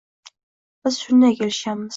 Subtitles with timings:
[0.89, 1.89] Biz shunday kelishganmiz